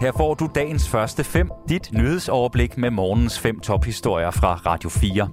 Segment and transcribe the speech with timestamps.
[0.00, 5.28] Her får du dagens første fem, dit nyhedsoverblik med morgens fem tophistorier fra Radio 4.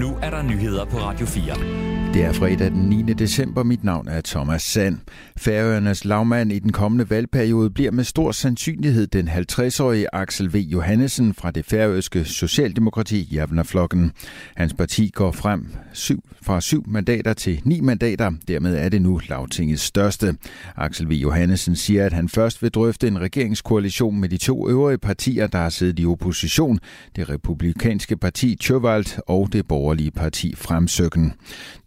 [0.00, 1.89] Nu er der nyheder på Radio 4.
[2.14, 3.12] Det er fredag den 9.
[3.12, 3.62] december.
[3.62, 4.98] Mit navn er Thomas Sand.
[5.36, 10.56] Færøernes lavmand i den kommende valgperiode bliver med stor sandsynlighed den 50-årige Axel V.
[10.56, 14.12] Johannesen fra det færøske Socialdemokrati Javnaflokken.
[14.56, 18.32] Hans parti går frem syv, fra syv mandater til ni mandater.
[18.48, 20.36] Dermed er det nu lavtingets største.
[20.76, 21.12] Axel V.
[21.12, 25.58] Johannesen siger, at han først vil drøfte en regeringskoalition med de to øvrige partier, der
[25.58, 26.78] har siddet i opposition.
[27.16, 31.32] Det republikanske parti Tjøvald og det borgerlige parti Fremsøkken.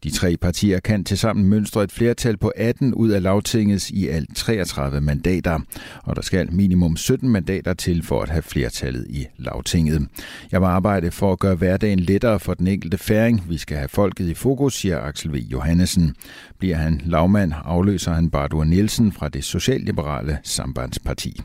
[0.03, 4.35] De tre partier kan tilsammen mønstre et flertal på 18 ud af lavtingets i alt
[4.35, 5.59] 33 mandater,
[6.03, 10.07] og der skal minimum 17 mandater til for at have flertallet i lavtinget.
[10.51, 13.43] Jeg vil arbejde for at gøre hverdagen lettere for den enkelte færing.
[13.49, 15.35] Vi skal have folket i fokus, siger Axel V.
[15.35, 16.15] Johannesen.
[16.59, 21.41] Bliver han lavmand, afløser han Bardur Nielsen fra det Socialliberale Sambandsparti.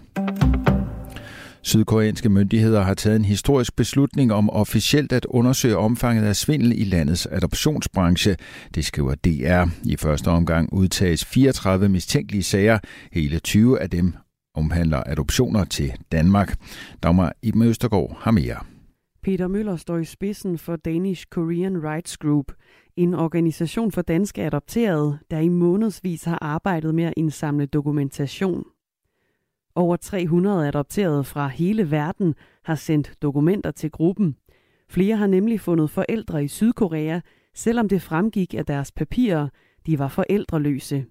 [1.69, 6.84] Sydkoreanske myndigheder har taget en historisk beslutning om officielt at undersøge omfanget af svindel i
[6.84, 8.36] landets adoptionsbranche.
[8.74, 9.70] Det skriver DR.
[9.84, 12.78] I første omgang udtages 34 mistænkelige sager.
[13.12, 14.14] Hele 20 af dem
[14.55, 16.56] omhandler adoptioner til Danmark.
[17.02, 18.56] Dagmar Iben Østergaard har mere.
[19.22, 22.52] Peter Møller står i spidsen for Danish Korean Rights Group,
[22.96, 28.64] en organisation for danske adopterede, der i månedsvis har arbejdet med at indsamle dokumentation
[29.79, 32.34] over 300 adopterede fra hele verden
[32.65, 34.37] har sendt dokumenter til gruppen.
[34.89, 37.20] Flere har nemlig fundet forældre i Sydkorea,
[37.55, 39.48] selvom det fremgik af deres papirer,
[39.87, 41.07] de var forældreløse.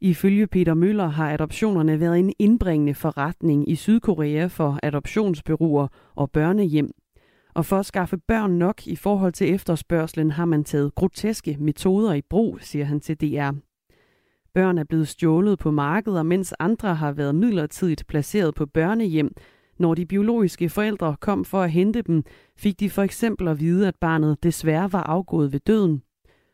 [0.00, 6.90] Ifølge Peter Møller har adoptionerne været en indbringende forretning i Sydkorea for adoptionsbyråer og børnehjem.
[7.54, 12.14] Og for at skaffe børn nok i forhold til efterspørgselen har man taget groteske metoder
[12.14, 13.67] i brug, siger han til DR.
[14.54, 19.34] Børn er blevet stjålet på markeder, mens andre har været midlertidigt placeret på børnehjem.
[19.78, 22.22] Når de biologiske forældre kom for at hente dem,
[22.56, 26.02] fik de for eksempel at vide, at barnet desværre var afgået ved døden.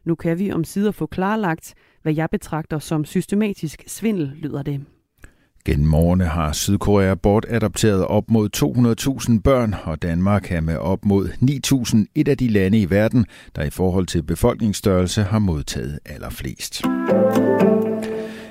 [0.05, 4.85] Nu kan vi om sider få klarlagt, hvad jeg betragter som systematisk svindel, lyder det.
[5.65, 8.49] Gennem årene har Sydkorea bortadopteret op mod
[9.37, 13.27] 200.000 børn, og Danmark er med op mod 9.000 et af de lande i verden,
[13.57, 16.83] der i forhold til befolkningsstørrelse har modtaget allerflest.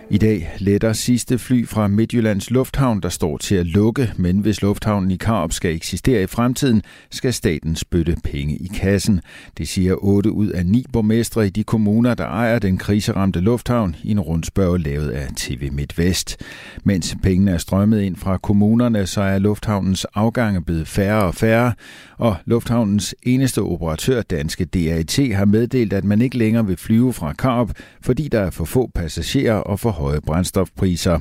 [0.10, 4.62] I dag letter sidste fly fra Midtjyllands Lufthavn, der står til at lukke, men hvis
[4.62, 9.22] lufthavnen i Karup skal eksistere i fremtiden, skal staten spytte penge i kassen.
[9.58, 13.96] Det siger 8 ud af 9 borgmestre i de kommuner, der ejer den kriseramte lufthavn
[14.04, 16.38] i en rundspørg lavet af TV MidtVest.
[16.84, 21.74] Mens pengene er strømmet ind fra kommunerne, så er lufthavnens afgange blevet færre og færre,
[22.18, 27.34] og lufthavnens eneste operatør, danske DAT, har meddelt, at man ikke længere vil flyve fra
[27.34, 27.72] Karup,
[28.02, 31.20] fordi der er for få passagerer og for høje brændstofpriser.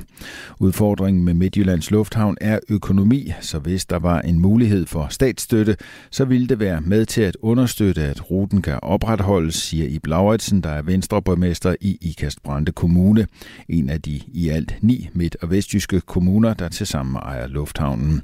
[0.59, 5.75] Udfordringen med Midtjyllands Lufthavn er økonomi, så hvis der var en mulighed for statsstøtte,
[6.11, 10.61] så ville det være med til at understøtte, at ruten kan opretholdes, siger Ib Lauritsen,
[10.61, 13.27] der er venstreborgmester i Ikast Brande Kommune,
[13.69, 18.21] en af de i alt ni midt- og vestjyske kommuner, der tilsammen ejer lufthavnen.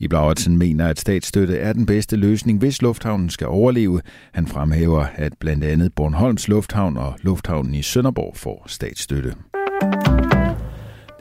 [0.00, 4.00] Ib Lauritsen mener, at statsstøtte er den bedste løsning, hvis lufthavnen skal overleve.
[4.32, 9.34] Han fremhæver, at blandt andet Bornholms Lufthavn og Lufthavnen i Sønderborg får statsstøtte.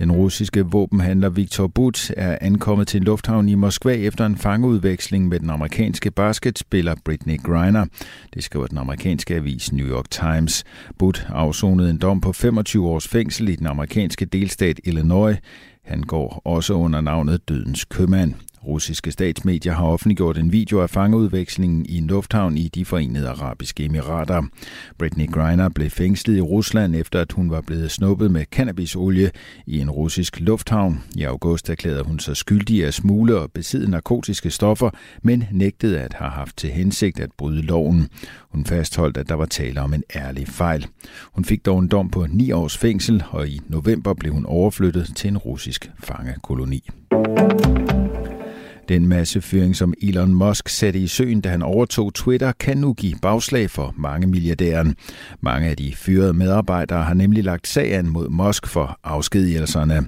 [0.01, 5.27] Den russiske våbenhandler Viktor But er ankommet til en lufthavn i Moskva efter en fangeudveksling
[5.27, 7.85] med den amerikanske basketspiller Britney Griner.
[8.33, 10.63] Det skriver den amerikanske avis New York Times.
[10.99, 15.37] But afsonede en dom på 25 års fængsel i den amerikanske delstat Illinois.
[15.85, 18.33] Han går også under navnet Dødens Købmand.
[18.67, 23.85] Russiske statsmedier har offentliggjort en video af fangeudvekslingen i en lufthavn i de forenede arabiske
[23.85, 24.43] emirater.
[24.97, 29.31] Britney Griner blev fængslet i Rusland efter at hun var blevet snuppet med cannabisolie
[29.65, 31.03] i en russisk lufthavn.
[31.15, 34.89] I august erklærede hun sig skyldig at smule og besidde narkotiske stoffer,
[35.21, 38.09] men nægtede at have haft til hensigt at bryde loven.
[38.49, 40.87] Hun fastholdt, at der var tale om en ærlig fejl.
[41.33, 45.11] Hun fik dog en dom på ni års fængsel, og i november blev hun overflyttet
[45.15, 46.89] til en russisk fangekoloni.
[48.91, 53.15] Den massefyring, som Elon Musk satte i søen, da han overtog Twitter, kan nu give
[53.21, 54.95] bagslag for mange milliardæren.
[55.41, 60.07] Mange af de fyrede medarbejdere har nemlig lagt sag an mod Musk for afskedigelserne.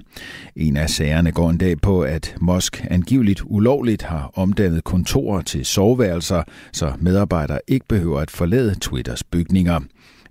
[0.56, 5.64] En af sagerne går en dag på, at Musk angiveligt ulovligt har omdannet kontorer til
[5.64, 6.42] soveværelser,
[6.72, 9.80] så medarbejdere ikke behøver at forlade Twitters bygninger.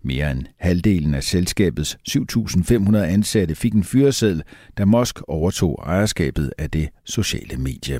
[0.04, 4.44] Mere end halvdelen af selskabets 7.500 ansatte fik en fyreseddel,
[4.78, 8.00] da Musk overtog ejerskabet af det sociale medie.